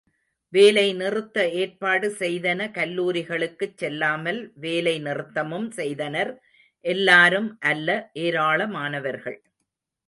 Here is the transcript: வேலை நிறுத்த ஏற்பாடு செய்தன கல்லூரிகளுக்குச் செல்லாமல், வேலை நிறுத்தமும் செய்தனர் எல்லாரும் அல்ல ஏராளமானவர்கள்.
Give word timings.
வேலை 0.53 0.93
நிறுத்த 0.93 1.49
ஏற்பாடு 1.53 2.07
செய்தன 2.19 2.69
கல்லூரிகளுக்குச் 2.71 3.77
செல்லாமல், 3.77 4.51
வேலை 4.55 4.95
நிறுத்தமும் 5.03 5.69
செய்தனர் 5.71 6.33
எல்லாரும் 6.85 7.57
அல்ல 7.65 7.89
ஏராளமானவர்கள். 8.19 9.39